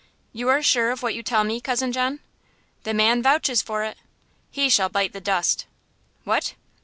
"You 0.33 0.49
are 0.49 0.63
sure 0.63 0.89
of 0.89 1.03
what 1.03 1.13
you 1.13 1.21
tell 1.21 1.43
me, 1.43 1.61
Cousin 1.61 1.91
John?" 1.91 2.21
"The 2.85 2.93
man 2.95 3.21
vouches 3.21 3.61
for 3.61 3.83
it!" 3.83 3.99
"He 4.49 4.67
shall 4.67 4.89
bite 4.89 5.13
the 5.13 5.21
dust!" 5.21 5.67
"What?" 6.23 6.55